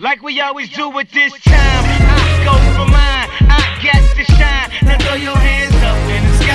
[0.00, 3.28] Like we always do at this time, I go for mine.
[3.50, 4.70] I get to shine.
[4.86, 6.52] Now throw your hands up in the sky.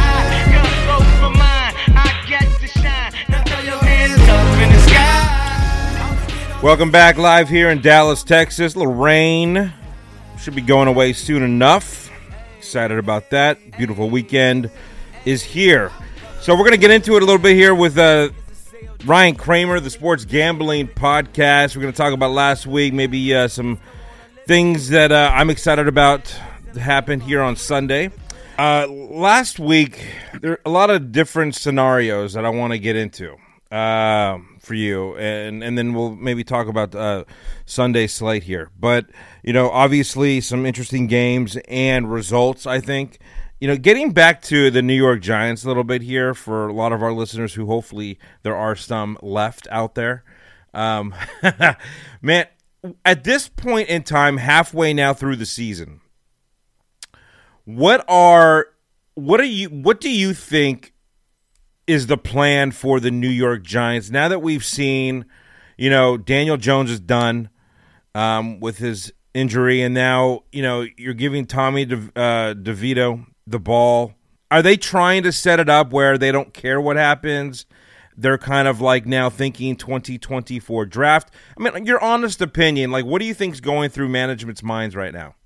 [0.00, 1.74] I go for mine.
[1.94, 3.12] I to shine.
[3.44, 6.60] Throw your hands up in the sky.
[6.62, 8.74] Welcome back live here in Dallas, Texas.
[8.74, 9.74] rain
[10.38, 12.10] should be going away soon enough.
[12.56, 13.58] Excited about that.
[13.76, 14.70] Beautiful weekend
[15.26, 15.92] is here.
[16.40, 18.30] So we're going to get into it a little bit here with uh,
[19.04, 21.74] Ryan Kramer, the Sports Gambling Podcast.
[21.74, 23.78] We're going to talk about last week, maybe uh, some
[24.46, 26.28] things that uh, I'm excited about
[26.78, 28.10] happened here on Sunday.
[28.58, 30.06] Uh, last week,
[30.42, 33.36] there are a lot of different scenarios that I want to get into
[33.70, 37.24] uh, for you, and and then we'll maybe talk about uh,
[37.64, 38.70] Sunday slate here.
[38.78, 39.06] But
[39.42, 42.66] you know, obviously, some interesting games and results.
[42.66, 43.18] I think
[43.60, 46.72] you know, getting back to the New York Giants a little bit here for a
[46.72, 50.24] lot of our listeners who hopefully there are some left out there.
[50.72, 51.14] Um,
[52.22, 52.46] man,
[53.04, 56.00] at this point in time, halfway now through the season,
[57.64, 58.68] what are
[59.14, 60.94] what are you what do you think
[61.86, 65.26] is the plan for the New York Giants now that we've seen,
[65.76, 67.50] you know, Daniel Jones is done
[68.14, 73.58] um, with his injury, and now you know you're giving Tommy De, uh, DeVito the
[73.58, 74.14] ball?
[74.50, 77.66] Are they trying to set it up where they don't care what happens?
[78.16, 81.32] They're kind of like now thinking 2024 draft.
[81.56, 85.12] I mean, your honest opinion, like, what do you think's going through management's minds right
[85.12, 85.36] now?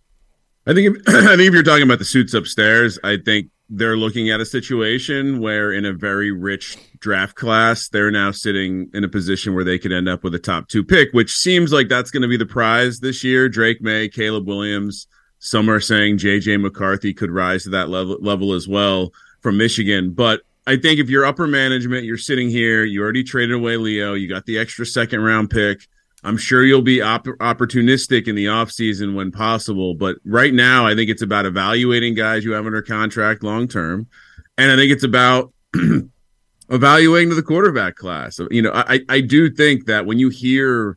[0.67, 3.97] I think if, I think if you're talking about the suits upstairs, I think they're
[3.97, 9.05] looking at a situation where in a very rich draft class, they're now sitting in
[9.05, 11.89] a position where they could end up with a top two pick, which seems like
[11.89, 13.49] that's going to be the prize this year.
[13.49, 15.07] Drake Maye, Caleb Williams,
[15.45, 20.13] some are saying JJ McCarthy could rise to that level level as well from Michigan.
[20.13, 24.15] But I think if you're upper management, you're sitting here, you already traded away Leo,
[24.15, 25.87] you got the extra second round pick.
[26.23, 29.95] I'm sure you'll be op- opportunistic in the offseason when possible.
[29.95, 34.07] But right now, I think it's about evaluating guys you have under contract long term.
[34.57, 35.53] And I think it's about
[36.71, 38.41] evaluating the quarterback class.
[38.51, 40.97] You know, I, I do think that when you hear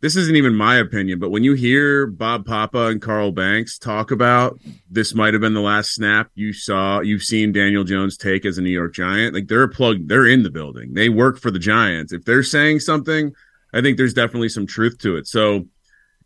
[0.00, 4.10] this isn't even my opinion, but when you hear Bob Papa and Carl Banks talk
[4.10, 4.58] about
[4.90, 8.56] this might have been the last snap you saw, you've seen Daniel Jones take as
[8.56, 10.94] a New York Giant, like they're plugged, they're in the building.
[10.94, 12.12] They work for the Giants.
[12.12, 13.32] If they're saying something,
[13.74, 15.26] I think there's definitely some truth to it.
[15.26, 15.66] So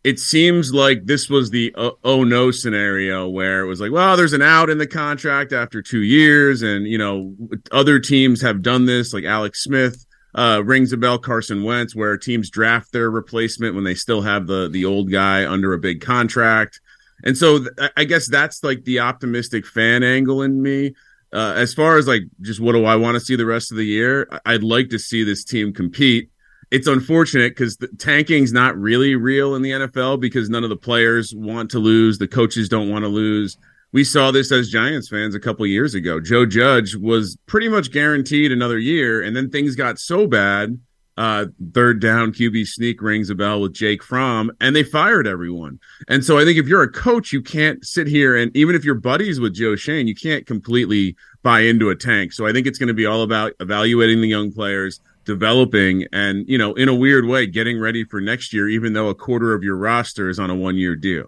[0.05, 4.15] it seems like this was the uh, oh no scenario where it was like, well,
[4.15, 6.61] there's an out in the contract after two years.
[6.61, 7.35] And, you know,
[7.71, 10.04] other teams have done this, like Alex Smith
[10.35, 11.17] uh, rings a bell.
[11.17, 15.49] Carson Wentz, where teams draft their replacement when they still have the the old guy
[15.49, 16.81] under a big contract,
[17.23, 20.93] and so th- I guess that's like the optimistic fan angle in me.
[21.33, 23.77] Uh, as far as like just what do I want to see the rest of
[23.77, 24.29] the year?
[24.45, 26.29] I'd like to see this team compete.
[26.71, 31.33] It's unfortunate because tanking's not really real in the NFL because none of the players
[31.33, 33.57] want to lose, the coaches don't want to lose
[33.91, 36.19] we saw this as Giants fans a couple years ago.
[36.19, 40.79] Joe Judge was pretty much guaranteed another year, and then things got so bad.
[41.17, 45.79] Uh, third down QB sneak rings a bell with Jake Fromm, and they fired everyone.
[46.09, 48.83] And so I think if you're a coach, you can't sit here and even if
[48.83, 52.33] you're buddies with Joe Schoen, you can't completely buy into a tank.
[52.33, 56.47] So I think it's going to be all about evaluating the young players, developing, and
[56.49, 59.53] you know, in a weird way, getting ready for next year, even though a quarter
[59.53, 61.27] of your roster is on a one year deal.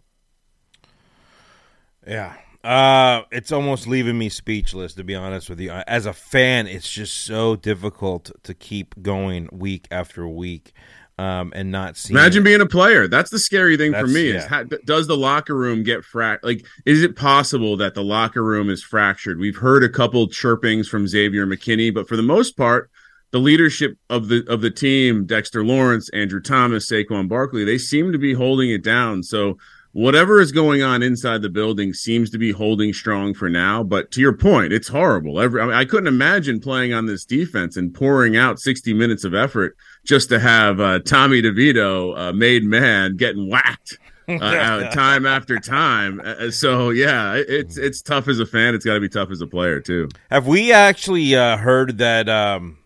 [2.06, 2.36] Yeah,
[2.68, 5.72] uh, it's almost leaving me speechless to be honest with you.
[5.72, 10.74] As a fan, it's just so difficult to keep going week after week.
[11.20, 12.14] Um, and not see.
[12.14, 13.08] Imagine being a player.
[13.08, 14.28] That's the scary thing That's, for me.
[14.28, 16.38] Is how, does the locker room get frac?
[16.44, 19.40] Like, is it possible that the locker room is fractured?
[19.40, 22.92] We've heard a couple chirpings from Xavier McKinney, but for the most part,
[23.32, 28.12] the leadership of the of the team, Dexter Lawrence, Andrew Thomas, Saquon Barkley, they seem
[28.12, 29.24] to be holding it down.
[29.24, 29.58] So
[29.98, 33.82] whatever is going on inside the building seems to be holding strong for now.
[33.82, 35.40] But to your point, it's horrible.
[35.40, 39.24] Every, I, mean, I couldn't imagine playing on this defense and pouring out 60 minutes
[39.24, 39.76] of effort
[40.06, 43.98] just to have uh, Tommy DeVito, uh, made man, getting whacked.
[44.30, 46.20] Uh, uh time after time.
[46.20, 48.76] Uh, uh, so yeah, it's it's tough as a fan.
[48.76, 50.10] It's got to be tough as a player too.
[50.30, 52.30] Have we actually heard that?
[52.30, 52.78] Um,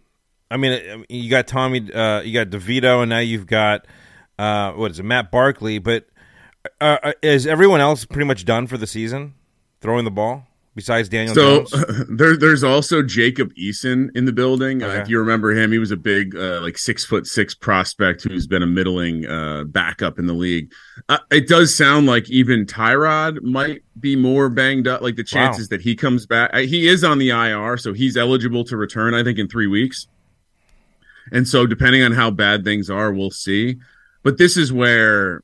[0.49, 3.85] I mean, you got Tommy, you got DeVito, and now you've got
[4.37, 5.79] what is it, Matt Barkley?
[5.79, 6.05] But
[6.79, 9.33] uh, uh, is everyone else pretty much done for the season
[9.79, 12.05] throwing the ball besides Daniel so, Jones?
[12.09, 14.83] there, there's also Jacob Eason in the building.
[14.83, 14.97] Okay.
[14.97, 18.23] Uh, if you remember him, he was a big, uh, like six foot six prospect
[18.23, 20.71] who's been a middling uh, backup in the league.
[21.09, 25.01] Uh, it does sound like even Tyrod might be more banged up.
[25.01, 25.77] Like the chances wow.
[25.77, 29.13] that he comes back, he is on the IR, so he's eligible to return.
[29.13, 30.07] I think in three weeks.
[31.31, 33.77] And so, depending on how bad things are, we'll see.
[34.23, 35.43] but this is where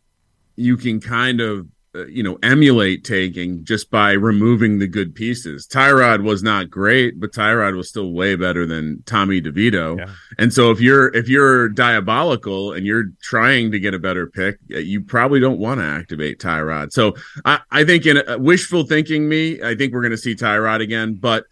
[0.57, 5.65] you can kind of uh, you know emulate taking just by removing the good pieces.
[5.65, 9.97] Tyrod was not great, but Tyrod was still way better than Tommy DeVito.
[9.97, 10.13] Yeah.
[10.37, 14.59] And so if you're if you're diabolical and you're trying to get a better pick,
[14.73, 16.91] uh, you probably don't want to activate Tyrod.
[16.91, 17.15] So
[17.45, 20.81] I, I think in uh, wishful thinking, me, I think we're going to see Tyrod
[20.81, 21.45] again, but.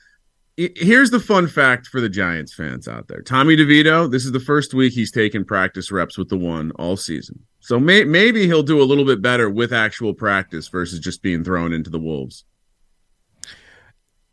[0.57, 3.21] Here's the fun fact for the Giants fans out there.
[3.21, 6.95] Tommy DeVito, this is the first week he's taken practice reps with the one all
[6.95, 7.43] season.
[7.59, 11.43] So may, maybe he'll do a little bit better with actual practice versus just being
[11.43, 12.45] thrown into the wolves.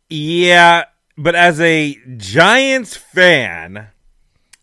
[0.09, 0.85] Yeah,
[1.17, 3.89] but as a Giants fan,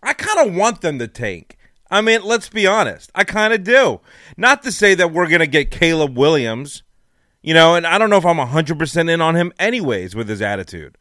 [0.03, 1.59] I kind of want them to tank.
[1.91, 3.11] I mean, let's be honest.
[3.15, 4.01] I kind of do.
[4.37, 6.85] Not to say that we're going to get Caleb Williams,
[7.43, 10.41] you know, and I don't know if I'm 100% in on him anyways with his
[10.41, 10.97] attitude.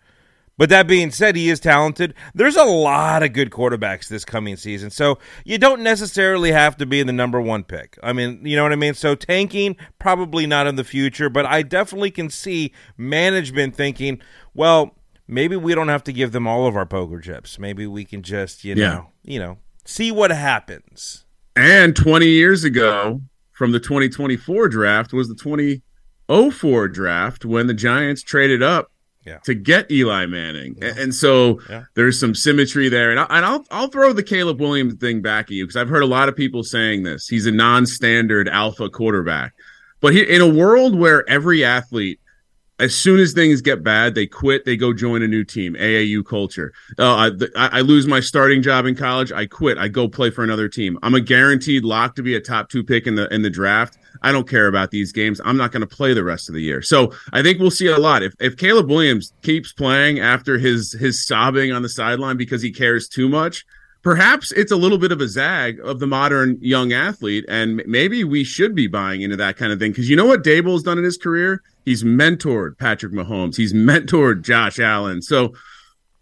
[0.59, 2.13] But that being said, he is talented.
[2.35, 4.89] There's a lot of good quarterbacks this coming season.
[4.89, 7.97] So you don't necessarily have to be the number one pick.
[8.03, 8.93] I mean, you know what I mean?
[8.93, 14.19] So tanking, probably not in the future, but I definitely can see management thinking,
[14.53, 14.97] well,
[15.29, 17.57] maybe we don't have to give them all of our poker chips.
[17.57, 21.23] Maybe we can just, you know, you know, see what happens.
[21.55, 23.21] And 20 years ago,
[23.53, 28.91] from the 2024 draft, was the 2004 draft when the Giants traded up
[29.29, 29.37] Yeah.
[29.45, 30.75] to get Eli Manning.
[30.81, 31.83] A- And, so Yeah.
[31.95, 33.11] there's some symmetry there.
[33.11, 35.89] And, I, and I'll, I'll throw the Caleb Williams thing back at you because I've
[35.89, 37.27] heard a lot of people saying this.
[37.27, 39.53] He's a non standard alpha quarterback.
[40.01, 42.19] But he, in a world where every athlete
[42.79, 44.63] as soon as things get bad, they quit.
[44.63, 45.75] They go join a new team.
[45.75, 46.71] AAU culture.
[46.97, 47.27] Uh, I,
[47.57, 49.33] I I lose my starting job in college.
[49.33, 49.77] I quit.
[49.77, 50.97] I go play for another team.
[51.03, 53.97] I'm a guaranteed lock to be a top two pick in the in the draft.
[54.21, 55.39] I don't care about these games.
[55.43, 56.81] I'm not going to play the rest of the year.
[56.81, 58.23] So I think we'll see a lot.
[58.23, 62.71] If if Caleb Williams keeps playing after his his sobbing on the sideline because he
[62.71, 63.65] cares too much,
[64.01, 68.23] perhaps it's a little bit of a zag of the modern young athlete, and maybe
[68.23, 69.91] we should be buying into that kind of thing.
[69.91, 71.61] Because you know what Daboll's done in his career?
[71.85, 73.55] He's mentored Patrick Mahomes.
[73.55, 75.21] He's mentored Josh Allen.
[75.21, 75.53] So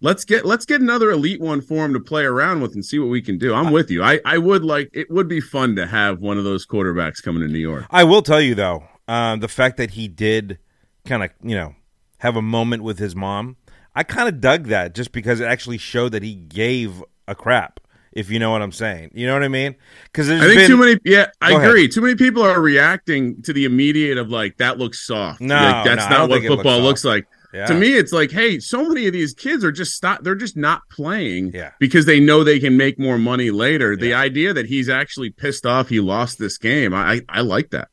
[0.02, 3.00] let's get let's get another elite one for him to play around with and see
[3.00, 3.54] what we can do.
[3.54, 4.04] I'm with you.
[4.04, 7.42] I I would like it would be fun to have one of those quarterbacks coming
[7.42, 7.86] to New York.
[7.90, 10.60] I will tell you though, um, the fact that he did
[11.06, 11.76] kind of, you know,
[12.20, 13.56] have a moment with his mom,
[13.96, 17.80] I kind of dug that just because it actually showed that he gave a crap.
[18.14, 19.76] If you know what I'm saying, you know what I mean?
[20.06, 20.98] Because I think too many.
[21.06, 21.70] Yeah, I Go ahead.
[21.70, 21.88] agree.
[21.88, 25.40] Too many people are reacting to the immediate of like that looks soft.
[25.40, 26.84] No, Like, that's no, not what looks football soft.
[26.84, 27.28] looks like.
[27.54, 27.66] Yeah.
[27.68, 30.24] To me, it's like, hey, so many of these kids are just stop.
[30.24, 31.72] They're just not playing Yeah.
[31.80, 33.96] because they know they can make more money later.
[33.96, 37.70] The idea that he's actually pissed off he lost this game, I I, I like
[37.72, 37.88] that.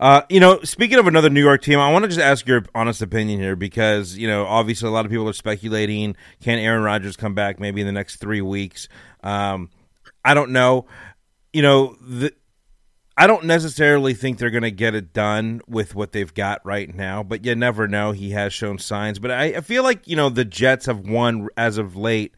[0.00, 2.64] Uh, you know, speaking of another New York team, I want to just ask your
[2.74, 6.82] honest opinion here because you know, obviously, a lot of people are speculating can Aaron
[6.82, 8.88] Rodgers come back maybe in the next three weeks.
[9.22, 9.70] Um,
[10.24, 10.86] I don't know.
[11.52, 12.32] You know, the,
[13.16, 16.92] I don't necessarily think they're going to get it done with what they've got right
[16.92, 18.10] now, but you never know.
[18.10, 21.48] He has shown signs, but I, I feel like you know the Jets have won
[21.56, 22.34] as of late,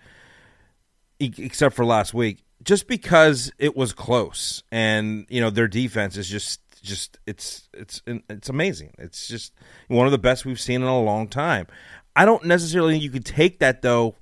[1.19, 6.29] except for last week, just because it was close, and you know their defense is
[6.29, 8.95] just just it's it's it's amazing.
[8.99, 9.55] It's just
[9.89, 11.69] one of the best we've seen in a long time.
[12.15, 14.15] I don't necessarily think you could take that though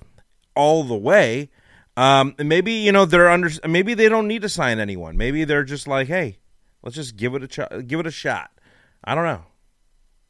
[0.55, 1.51] all the way.
[1.97, 3.51] Um, maybe you know they're under.
[3.69, 5.17] Maybe they don't need to sign anyone.
[5.17, 6.39] Maybe they're just like, hey,
[6.85, 8.51] let's just give it a ch- give it a shot.
[9.03, 9.43] I don't know.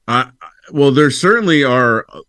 [0.07, 0.27] Uh,
[0.73, 2.21] well, there certainly are uh,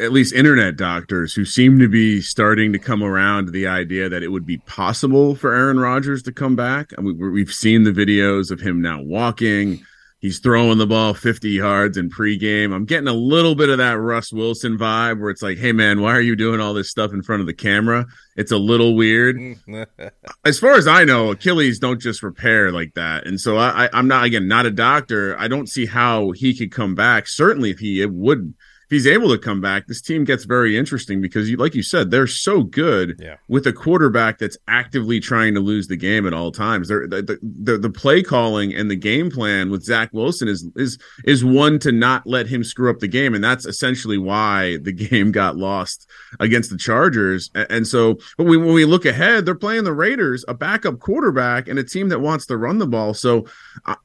[0.00, 4.08] at least internet doctors who seem to be starting to come around to the idea
[4.08, 6.90] that it would be possible for Aaron Rodgers to come back.
[6.96, 9.84] I mean, we've seen the videos of him now walking.
[10.24, 12.72] He's throwing the ball 50 yards in pregame.
[12.72, 16.00] I'm getting a little bit of that Russ Wilson vibe where it's like, hey, man,
[16.00, 18.06] why are you doing all this stuff in front of the camera?
[18.34, 19.38] It's a little weird
[20.46, 23.26] as far as I know, Achilles don't just repair like that.
[23.26, 25.38] And so I, I, I'm not again not a doctor.
[25.38, 27.28] I don't see how he could come back.
[27.28, 30.76] Certainly, if he it would, if he's able to come back, this team gets very
[30.76, 33.36] interesting because, you, like you said, they're so good Yeah.
[33.48, 36.88] with a quarterback that's actively trying to lose the game at all times.
[36.88, 40.98] They're, the, the the play calling and the game plan with Zach Wilson is is
[41.24, 44.92] is one to not let him screw up the game, and that's essentially why the
[45.04, 46.08] game got lost
[46.40, 47.50] against the Chargers.
[47.54, 51.68] And so, but we, when we look ahead, they're playing the Raiders, a backup quarterback,
[51.68, 53.14] and a team that wants to run the ball.
[53.14, 53.46] So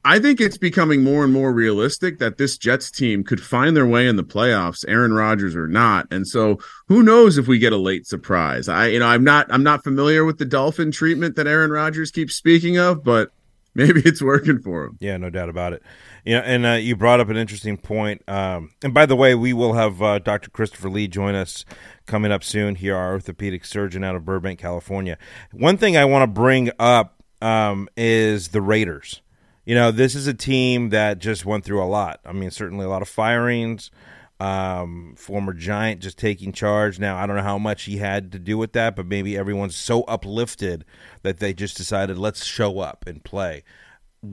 [0.04, 3.86] I think it's becoming more and more realistic that this Jets team could find their
[3.86, 6.06] way in the playoffs, Aaron Rodgers or not.
[6.10, 6.58] And so,
[6.88, 8.68] who knows if we get a late surprise?
[8.68, 12.10] I, you know, I'm not, I'm not familiar with the Dolphin treatment that Aaron Rodgers
[12.10, 13.32] keeps speaking of, but
[13.74, 14.96] maybe it's working for him.
[15.00, 15.82] Yeah, no doubt about it.
[16.24, 18.22] You know, and uh, you brought up an interesting point.
[18.28, 20.50] Um, and by the way, we will have uh, Dr.
[20.50, 21.64] Christopher Lee join us
[22.06, 25.16] coming up soon here, our orthopedic surgeon out of Burbank, California.
[25.52, 29.22] One thing I want to bring up um, is the Raiders.
[29.64, 32.20] You know, this is a team that just went through a lot.
[32.24, 33.90] I mean, certainly a lot of firings.
[34.40, 36.98] Um, former Giant just taking charge.
[36.98, 39.76] Now, I don't know how much he had to do with that, but maybe everyone's
[39.76, 40.86] so uplifted
[41.22, 43.64] that they just decided, let's show up and play.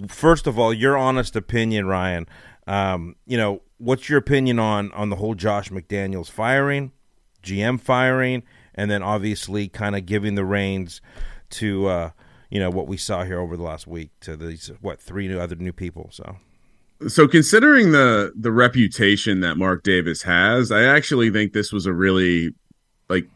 [0.07, 2.25] First of all, your honest opinion, Ryan.
[2.67, 6.91] Um, you know, what's your opinion on on the whole Josh McDaniels firing,
[7.43, 8.43] GM firing,
[8.75, 11.01] and then obviously kind of giving the reins
[11.49, 12.09] to uh,
[12.49, 15.39] you know what we saw here over the last week to these what three new
[15.39, 16.09] other new people.
[16.11, 16.37] So
[17.07, 21.93] so considering the the reputation that Mark Davis has, I actually think this was a
[21.93, 22.53] really
[23.09, 23.27] like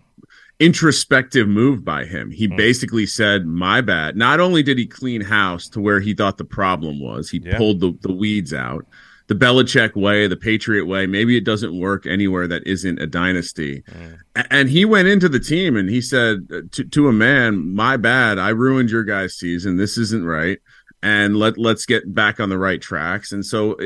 [0.60, 2.32] introspective move by him.
[2.32, 2.58] He mm.
[2.58, 6.46] basically said, "My bad." Not only did he clean house to where he thought the
[6.46, 7.58] problem was, he yeah.
[7.58, 8.86] pulled the, the weeds out.
[9.28, 13.82] The Belichick way, the Patriot way, maybe it doesn't work anywhere that isn't a dynasty.
[13.82, 14.20] Mm.
[14.50, 18.40] And he went into the team and he said to, to a man, "My bad.
[18.40, 19.78] I ruined your guys' season.
[19.78, 20.60] This isn't right."
[21.04, 23.32] And let let's get back on the right tracks.
[23.32, 23.78] And so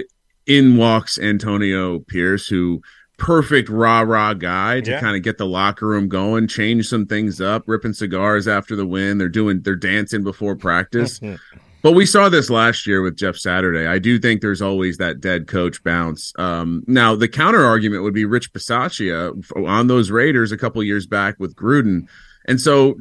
[0.45, 2.81] in walks Antonio Pierce, who
[3.17, 4.99] perfect rah rah guy to yeah.
[4.99, 8.85] kind of get the locker room going, change some things up, ripping cigars after the
[8.85, 9.17] win.
[9.17, 11.19] They're doing they're dancing before practice.
[11.81, 13.87] but we saw this last year with Jeff Saturday.
[13.87, 16.33] I do think there's always that dead coach bounce.
[16.37, 21.07] Um, now the counter argument would be Rich Bisaccia on those Raiders a couple years
[21.07, 22.07] back with Gruden.
[22.47, 22.95] And so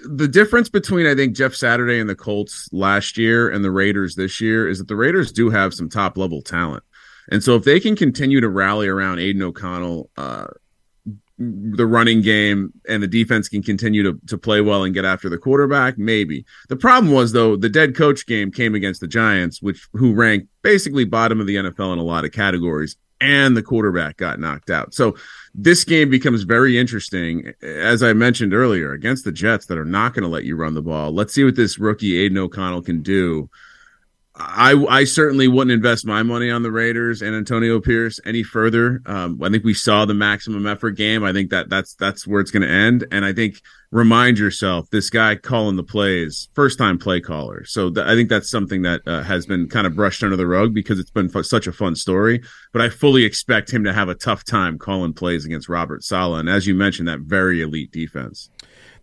[0.00, 4.14] the difference between I think Jeff Saturday and the Colts last year and the Raiders
[4.14, 6.82] this year is that the Raiders do have some top level talent.
[7.30, 10.48] And so if they can continue to rally around Aidan O'Connell, uh,
[11.38, 15.28] the running game and the defense can continue to, to play well and get after
[15.28, 16.44] the quarterback, maybe.
[16.68, 20.48] The problem was though, the dead coach game came against the Giants, which who ranked
[20.62, 24.70] basically bottom of the NFL in a lot of categories, and the quarterback got knocked
[24.70, 24.94] out.
[24.94, 25.16] So
[25.54, 30.14] this game becomes very interesting, as I mentioned earlier, against the Jets that are not
[30.14, 31.12] going to let you run the ball.
[31.12, 33.50] Let's see what this rookie Aidan O'Connell can do.
[34.48, 39.00] I I certainly wouldn't invest my money on the Raiders and Antonio Pierce any further.
[39.06, 41.24] Um, I think we saw the maximum effort game.
[41.24, 43.06] I think that that's that's where it's going to end.
[43.10, 47.64] And I think remind yourself this guy calling the plays, first time play caller.
[47.64, 50.46] So th- I think that's something that uh, has been kind of brushed under the
[50.46, 52.42] rug because it's been f- such a fun story.
[52.72, 56.40] But I fully expect him to have a tough time calling plays against Robert Saleh
[56.40, 58.50] and as you mentioned, that very elite defense.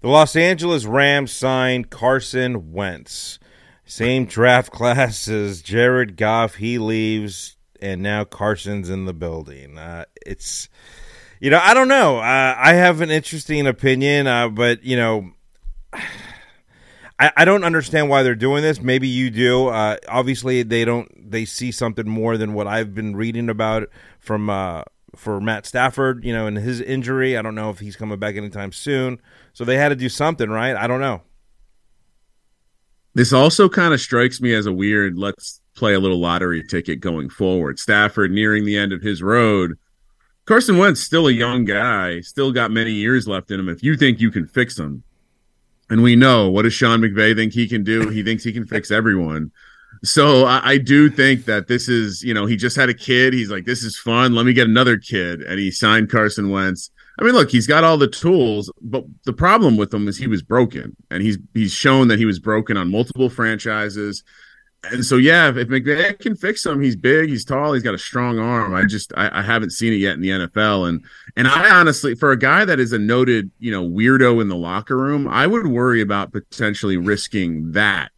[0.01, 3.39] The Los Angeles Rams signed Carson Wentz.
[3.89, 6.55] Same draft class as Jared Goff.
[6.55, 9.79] He leaves, and now Carson's in the building.
[9.79, 10.69] Uh, it's,
[11.39, 12.19] you know, I don't know.
[12.19, 15.31] Uh, I have an interesting opinion, uh, but you know,
[17.19, 18.79] I, I, don't understand why they're doing this.
[18.79, 19.67] Maybe you do.
[19.69, 21.31] Uh, obviously, they don't.
[21.31, 24.83] They see something more than what I've been reading about from uh,
[25.15, 26.23] for Matt Stafford.
[26.23, 27.35] You know, and his injury.
[27.35, 29.19] I don't know if he's coming back anytime soon.
[29.51, 30.75] So they had to do something, right?
[30.75, 31.23] I don't know.
[33.13, 36.99] This also kind of strikes me as a weird let's play a little lottery ticket
[36.99, 37.79] going forward.
[37.79, 39.77] Stafford nearing the end of his road.
[40.45, 43.69] Carson Wentz still a young guy, still got many years left in him.
[43.69, 45.03] If you think you can fix him,
[45.89, 48.09] and we know what does Sean McVay think he can do?
[48.09, 49.51] He thinks he can fix everyone.
[50.03, 53.33] So I, I, do think that this is, you know, he just had a kid.
[53.33, 54.33] He's like, this is fun.
[54.33, 56.91] Let me get another kid, and he signed Carson Wentz.
[57.19, 60.27] I mean, look, he's got all the tools, but the problem with him is he
[60.27, 64.23] was broken, and he's he's shown that he was broken on multiple franchises.
[64.85, 67.97] And so, yeah, if McVay can fix him, he's big, he's tall, he's got a
[67.97, 68.73] strong arm.
[68.73, 71.03] I just I, I haven't seen it yet in the NFL, and
[71.35, 74.55] and I honestly, for a guy that is a noted you know weirdo in the
[74.55, 78.11] locker room, I would worry about potentially risking that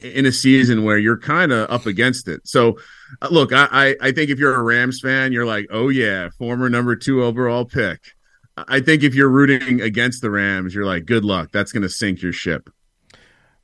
[0.00, 2.40] in a season where you're kind of up against it.
[2.48, 2.78] So,
[3.20, 6.70] uh, look, I, I think if you're a Rams fan, you're like, oh yeah, former
[6.70, 8.15] number two overall pick.
[8.56, 11.50] I think if you're rooting against the Rams, you're like, good luck.
[11.52, 12.70] That's going to sink your ship.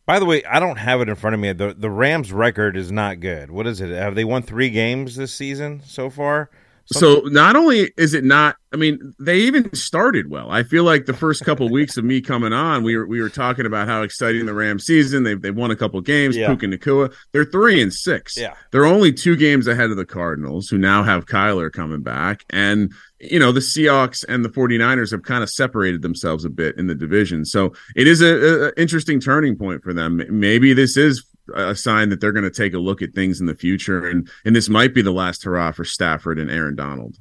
[0.04, 1.52] By the way, I don't have it in front of me.
[1.52, 3.50] The the Rams record is not good.
[3.50, 3.90] What is it?
[3.90, 6.50] Have they won 3 games this season so far?
[6.86, 7.24] Something?
[7.24, 10.50] So not only is it not, I mean, they even started well.
[10.50, 13.20] I feel like the first couple of weeks of me coming on, we were we
[13.20, 15.22] were talking about how exciting the Rams season.
[15.22, 16.36] They've they've won a couple games.
[16.36, 16.48] Yeah.
[16.48, 17.14] Puka Nacua.
[17.32, 18.36] They're three and six.
[18.36, 18.54] Yeah.
[18.70, 22.44] They're only two games ahead of the Cardinals, who now have Kyler coming back.
[22.50, 26.76] And you know, the Seahawks and the 49ers have kind of separated themselves a bit
[26.76, 27.44] in the division.
[27.44, 30.22] So it is a, a interesting turning point for them.
[30.28, 31.24] Maybe this is
[31.54, 34.28] a sign that they're going to take a look at things in the future, and
[34.44, 37.18] and this might be the last hurrah for Stafford and Aaron Donald.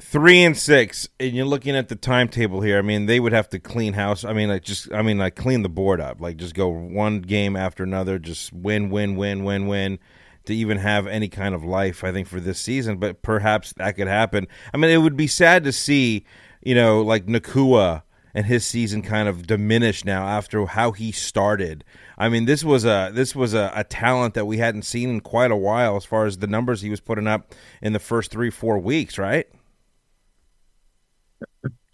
[0.00, 2.78] Three and six, and you're looking at the timetable here.
[2.78, 4.24] I mean, they would have to clean house.
[4.24, 7.20] I mean, like just, I mean, like clean the board up, like just go one
[7.20, 9.98] game after another, just win, win, win, win, win
[10.44, 12.98] to even have any kind of life, I think, for this season.
[12.98, 14.46] But perhaps that could happen.
[14.72, 16.24] I mean, it would be sad to see,
[16.62, 18.02] you know, like Nacua
[18.34, 21.84] and his season kind of diminished now after how he started.
[22.18, 25.20] I mean, this was a this was a, a, talent that we hadn't seen in
[25.20, 28.32] quite a while as far as the numbers he was putting up in the first
[28.32, 29.46] three four weeks, right?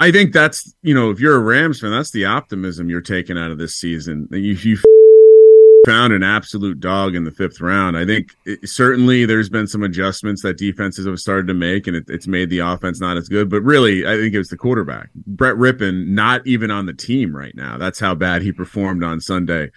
[0.00, 3.36] I think that's you know if you're a Rams fan, that's the optimism you're taking
[3.36, 4.26] out of this season.
[4.30, 4.78] You, you
[5.86, 7.94] found an absolute dog in the fifth round.
[7.98, 11.94] I think it, certainly there's been some adjustments that defenses have started to make, and
[11.94, 13.50] it, it's made the offense not as good.
[13.50, 17.36] But really, I think it was the quarterback, Brett Rypien, not even on the team
[17.36, 17.76] right now.
[17.76, 19.70] That's how bad he performed on Sunday.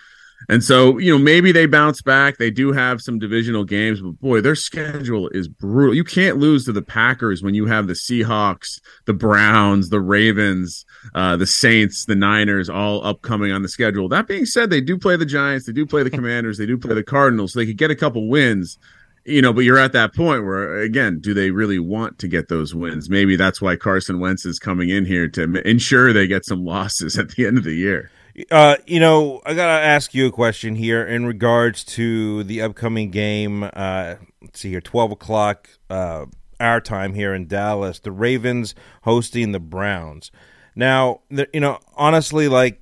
[0.49, 2.37] And so, you know, maybe they bounce back.
[2.37, 5.95] They do have some divisional games, but boy, their schedule is brutal.
[5.95, 10.85] You can't lose to the Packers when you have the Seahawks, the Browns, the Ravens,
[11.15, 14.07] uh, the Saints, the Niners all upcoming on the schedule.
[14.07, 16.77] That being said, they do play the Giants, they do play the Commanders, they do
[16.77, 18.77] play the Cardinals, so they could get a couple wins.
[19.25, 22.47] You know, but you're at that point where, again, do they really want to get
[22.47, 23.09] those wins?
[23.09, 27.19] Maybe that's why Carson Wentz is coming in here to ensure they get some losses
[27.19, 28.09] at the end of the year.
[28.51, 33.09] Uh, you know, I gotta ask you a question here in regards to the upcoming
[33.09, 33.63] game.
[33.63, 36.25] Uh, let's see here, twelve o'clock uh,
[36.59, 37.99] our time here in Dallas.
[37.99, 40.31] The Ravens hosting the Browns.
[40.75, 42.79] Now, the, you know, honestly, like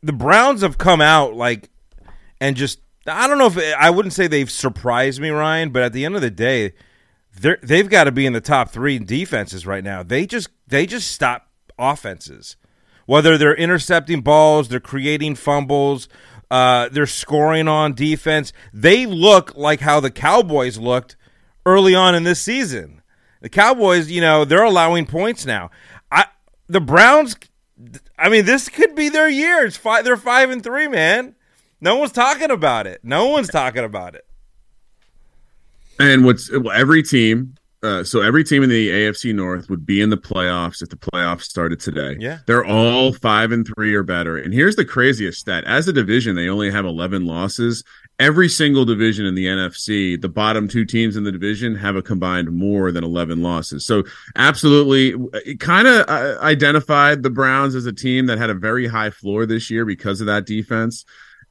[0.00, 1.68] the Browns have come out like
[2.40, 5.92] and just I don't know if I wouldn't say they've surprised me, Ryan, but at
[5.92, 6.72] the end of the day,
[7.40, 10.04] they they've got to be in the top three defenses right now.
[10.04, 12.56] They just they just stop offenses
[13.06, 16.08] whether they're intercepting balls, they're creating fumbles,
[16.50, 18.52] uh, they're scoring on defense.
[18.72, 21.16] They look like how the Cowboys looked
[21.64, 23.02] early on in this season.
[23.40, 25.70] The Cowboys, you know, they're allowing points now.
[26.10, 26.26] I
[26.68, 27.36] the Browns,
[28.18, 29.64] I mean, this could be their year.
[29.64, 30.04] It's five.
[30.04, 31.34] They're five and three, man.
[31.80, 33.00] No one's talking about it.
[33.02, 34.24] No one's talking about it.
[35.98, 40.10] And what's every team uh, so every team in the AFC North would be in
[40.10, 42.16] the playoffs if the playoffs started today.
[42.18, 44.36] Yeah, they're all five and three or better.
[44.36, 47.84] And here's the craziest stat: as a division, they only have eleven losses.
[48.18, 52.02] Every single division in the NFC, the bottom two teams in the division have a
[52.02, 53.86] combined more than eleven losses.
[53.86, 54.02] So
[54.34, 58.88] absolutely, it kind of uh, identified the Browns as a team that had a very
[58.88, 61.04] high floor this year because of that defense.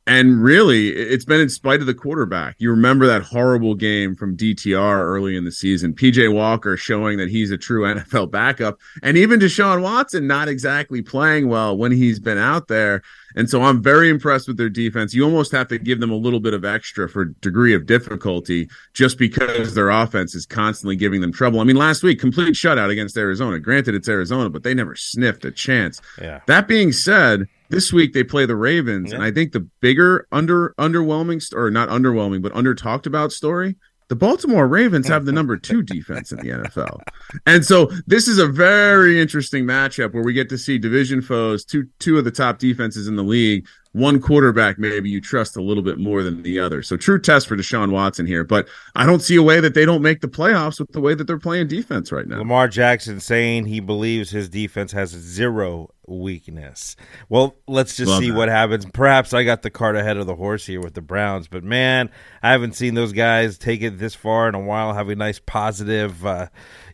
[0.07, 2.55] And really, it's been in spite of the quarterback.
[2.59, 5.93] You remember that horrible game from DTR early in the season.
[5.93, 11.01] PJ Walker showing that he's a true NFL backup, and even Deshaun Watson not exactly
[11.01, 13.01] playing well when he's been out there.
[13.35, 15.13] And so I'm very impressed with their defense.
[15.13, 18.69] You almost have to give them a little bit of extra for degree of difficulty
[18.93, 21.59] just because their offense is constantly giving them trouble.
[21.59, 23.59] I mean, last week, complete shutout against Arizona.
[23.59, 25.99] Granted, it's Arizona, but they never sniffed a chance.
[26.21, 26.41] Yeah.
[26.47, 29.15] That being said, this week they play the Ravens, yeah.
[29.15, 33.75] and I think the bigger under underwhelming or not underwhelming, but under talked about story.
[34.07, 37.01] The Baltimore Ravens have the number two defense in the NFL.
[37.47, 41.65] And so this is a very interesting matchup where we get to see division foes,
[41.65, 45.61] two two of the top defenses in the league one quarterback maybe you trust a
[45.61, 46.83] little bit more than the other.
[46.83, 49.85] So true test for Deshaun Watson here, but I don't see a way that they
[49.85, 52.39] don't make the playoffs with the way that they're playing defense right now.
[52.39, 56.97] Lamar Jackson saying he believes his defense has zero weakness.
[57.29, 58.37] Well, let's just Love see that.
[58.37, 58.85] what happens.
[58.85, 62.09] Perhaps I got the cart ahead of the horse here with the Browns, but man,
[62.43, 64.93] I haven't seen those guys take it this far in a while.
[64.93, 66.47] Have a nice positive, uh,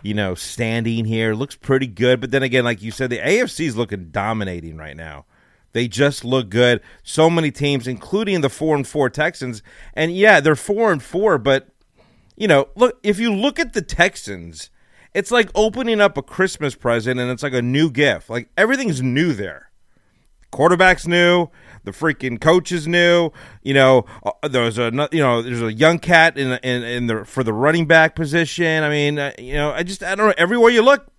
[0.04, 1.34] you know, standing here.
[1.34, 4.96] Looks pretty good, but then again, like you said, the AFC is looking dominating right
[4.96, 5.26] now.
[5.74, 6.82] They just look good.
[7.04, 11.38] So many teams, including the four and four Texans, and yeah, they're four and four.
[11.38, 11.70] But
[12.36, 14.70] you know, look if you look at the Texans,
[15.14, 18.30] it's like opening up a Christmas present, and it's like a new gift.
[18.30, 19.72] Like everything's new there.
[20.52, 21.48] Quarterback's new.
[21.86, 23.32] The freaking coach is new.
[23.64, 27.26] You know, uh, there's a you know there's a young cat in in, in the
[27.26, 28.84] for the running back position.
[28.84, 30.34] I mean, uh, you know, I just I don't know.
[30.38, 31.11] Everywhere you look,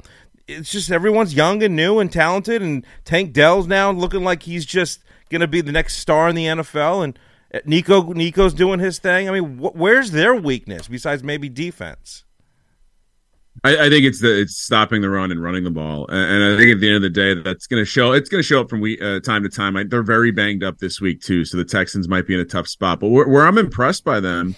[0.53, 4.65] it's just everyone's young and new and talented, and Tank Dell's now looking like he's
[4.65, 7.19] just going to be the next star in the NFL, and
[7.55, 9.29] uh, Nico Nico's doing his thing.
[9.29, 12.25] I mean, wh- where's their weakness besides maybe defense?
[13.65, 16.55] I, I, think it's the it's stopping the run and running the ball, and, and
[16.55, 18.12] I think at the end of the day, that's going to show.
[18.12, 19.77] It's going to show up from uh, time to time.
[19.77, 22.45] I, they're very banged up this week too, so the Texans might be in a
[22.45, 23.01] tough spot.
[23.01, 24.57] But where I'm impressed by them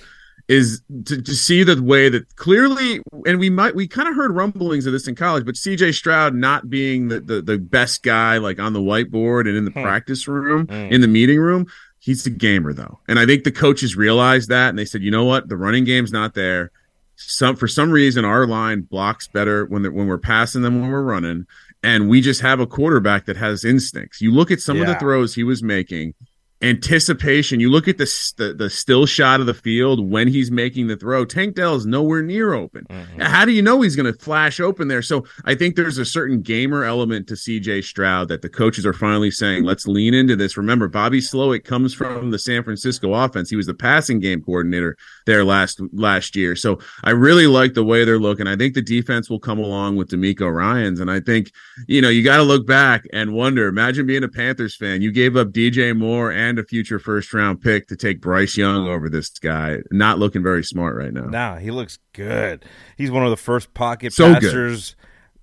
[0.48, 4.30] is to, to see the way that clearly, and we might, we kind of heard
[4.33, 8.37] rumblings of this in college, but CJ Stroud not being the, the, the best guy
[8.37, 9.83] like on the whiteboard and in the hmm.
[9.83, 10.92] practice room, hmm.
[10.92, 11.66] in the meeting room,
[11.98, 13.00] he's a gamer though.
[13.09, 15.85] And I think the coaches realized that and they said, you know what, the running
[15.85, 16.70] game's not there.
[17.16, 21.00] Some for some reason our line blocks better when when we're passing them when we're
[21.00, 21.46] running,
[21.80, 24.20] and we just have a quarterback that has instincts.
[24.20, 24.83] You look at some yeah.
[24.83, 26.14] of the throws he was making
[26.62, 27.60] anticipation.
[27.60, 30.96] You look at the, the, the still shot of the field when he's making the
[30.96, 31.24] throw.
[31.24, 32.86] Tank Dell is nowhere near open.
[32.88, 33.20] Mm-hmm.
[33.20, 35.02] How do you know he's going to flash open there?
[35.02, 38.92] So I think there's a certain gamer element to CJ Stroud that the coaches are
[38.92, 40.56] finally saying, let's lean into this.
[40.56, 43.50] Remember, Bobby Slowik comes from the San Francisco offense.
[43.50, 46.56] He was the passing game coordinator there last last year.
[46.56, 48.46] So I really like the way they're looking.
[48.46, 51.50] I think the defense will come along with DeMeco Ryans, and I think
[51.86, 53.66] you know you got to look back and wonder.
[53.66, 55.02] Imagine being a Panthers fan.
[55.02, 58.87] You gave up DJ Moore and a future first round pick to take Bryce Young
[58.87, 59.78] over this guy.
[59.90, 61.26] Not looking very smart right now.
[61.26, 62.64] Nah, he looks good.
[62.96, 64.96] He's one of the first pocket so passers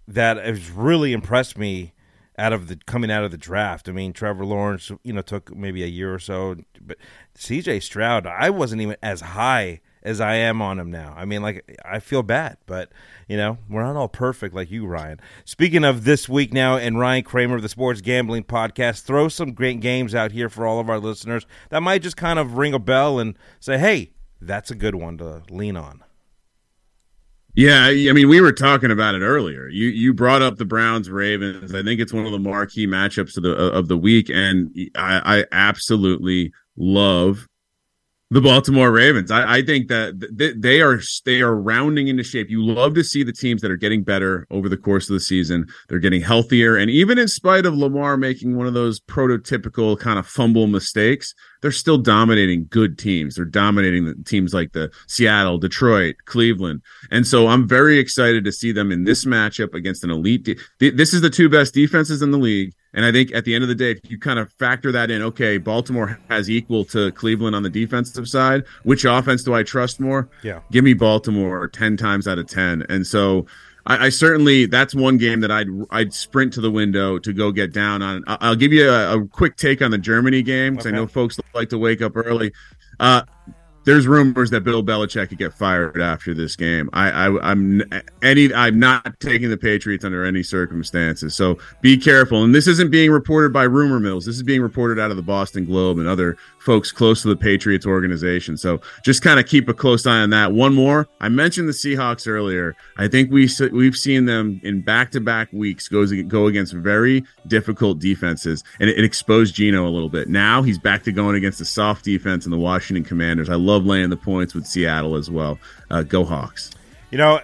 [0.08, 0.16] good.
[0.16, 1.94] that has really impressed me
[2.38, 3.90] out of the coming out of the draft.
[3.90, 6.98] I mean, Trevor Lawrence, you know, took maybe a year or so, but
[7.36, 7.82] C.J.
[7.82, 11.14] Stroud, I wasn't even as high as I am on him now.
[11.16, 12.92] I mean, like I feel bad, but
[13.28, 15.20] you know, we're not all perfect like you, Ryan.
[15.46, 19.54] Speaking of this week now, and Ryan Kramer of the Sports Gambling Podcast, throw some
[19.54, 22.74] great games out here for all of our listeners that might just kind of ring
[22.74, 26.04] a bell and say, "Hey, that's a good one to lean on."
[27.54, 29.68] Yeah, I mean, we were talking about it earlier.
[29.68, 31.76] You you brought up the Browns Ravens.
[31.76, 35.40] I think it's one of the marquee matchups of the of the week, and I,
[35.40, 37.48] I absolutely love
[38.32, 39.30] the Baltimore Ravens.
[39.30, 42.50] I, I think that they are they are rounding into shape.
[42.50, 45.20] You love to see the teams that are getting better over the course of the
[45.20, 45.68] season.
[45.90, 50.18] They're getting healthier, and even in spite of Lamar making one of those prototypical kind
[50.18, 53.36] of fumble mistakes, they're still dominating good teams.
[53.36, 58.52] They're dominating the teams like the Seattle, Detroit, Cleveland, and so I'm very excited to
[58.52, 60.60] see them in this matchup against an elite.
[60.80, 62.74] De- this is the two best defenses in the league.
[62.94, 65.10] And I think at the end of the day, if you kind of factor that
[65.10, 68.64] in, okay, Baltimore has equal to Cleveland on the defensive side.
[68.84, 70.30] Which offense do I trust more?
[70.44, 70.60] Yeah.
[70.72, 72.86] Give me Baltimore 10 times out of 10.
[72.90, 73.46] And so
[73.86, 77.52] I, I certainly, that's one game that I'd, I'd sprint to the window to go
[77.52, 78.24] get down on.
[78.28, 80.96] I'll give you a, a quick take on the Germany game because okay.
[80.96, 82.54] I know folks like to wake up early.
[83.00, 83.24] Uh,
[83.86, 86.90] there's rumors that Bill Belichick could get fired after this game.
[86.94, 87.82] I, I am
[88.22, 91.36] any I'm not taking the Patriots under any circumstances.
[91.36, 92.44] So be careful.
[92.44, 94.26] And this isn't being reported by rumor mills.
[94.26, 97.36] This is being reported out of the Boston Globe and other folks close to the
[97.36, 98.58] Patriots organization.
[98.58, 100.54] So just kind of keep a close eye on that.
[100.54, 101.08] One more.
[101.20, 102.76] I mentioned the Seahawks earlier.
[102.98, 108.64] I think we we've seen them in back-to-back weeks go go against very difficult defenses,
[108.80, 110.30] and it, it exposed Geno a little bit.
[110.30, 113.50] Now he's back to going against the soft defense and the Washington Commanders.
[113.50, 115.60] I love laying the points with Seattle as well.
[115.90, 116.72] Uh, go Hawks.
[117.10, 117.42] You know,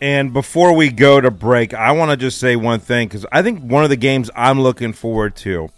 [0.00, 3.42] and before we go to break, I want to just say one thing because I
[3.42, 5.68] think one of the games I'm looking forward to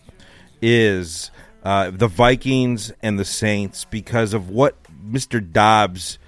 [0.60, 1.30] is
[1.64, 4.76] uh, the Vikings and the Saints because of what
[5.08, 5.40] Mr.
[5.52, 6.18] Dobbs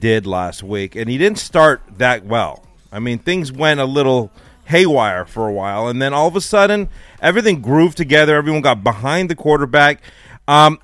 [0.00, 0.96] did last week.
[0.96, 2.64] And he didn't start that well.
[2.92, 4.30] I mean, things went a little
[4.64, 6.88] haywire for a while, and then all of a sudden,
[7.20, 8.36] everything grooved together.
[8.36, 10.00] Everyone got behind the quarterback.
[10.48, 10.78] Um,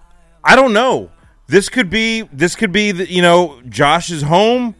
[0.44, 1.10] I don't know.
[1.52, 4.74] This could be this could be the, you know Josh's home.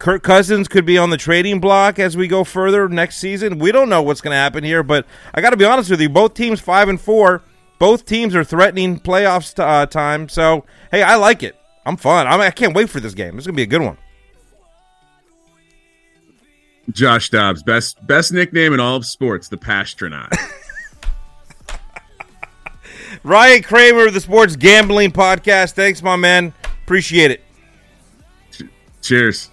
[0.00, 3.60] Kirk Cousins could be on the trading block as we go further next season.
[3.60, 6.00] We don't know what's going to happen here, but I got to be honest with
[6.00, 6.08] you.
[6.08, 7.42] Both teams five and four.
[7.78, 10.28] Both teams are threatening playoffs t- uh, time.
[10.28, 11.54] So, hey, I like it.
[11.86, 12.26] I'm fun.
[12.26, 13.38] I'm, I can't wait for this game.
[13.38, 13.96] It's going to be a good one.
[16.90, 20.36] Josh Dobbs, best best nickname in all of sports, the Passtronaut.
[23.22, 25.72] Ryan Kramer of the Sports Gambling Podcast.
[25.72, 26.52] Thanks, my man.
[26.84, 27.44] Appreciate it.
[29.02, 29.50] Cheers.